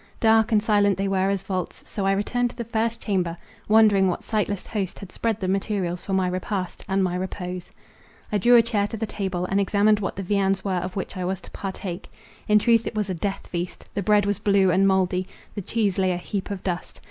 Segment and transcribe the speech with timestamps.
[0.19, 4.07] Dark and silent they were as vaults; so I returned to the first chamber, wondering
[4.07, 7.69] what sightless host had spread the materials for my repast, and my repose.
[8.31, 11.15] I drew a chair to the table, and examined what the viands were of which
[11.17, 12.09] I was to partake.
[12.47, 13.87] In truth it was a death feast!
[13.93, 16.99] The bread was blue and mouldy; the cheese lay a heap of dust.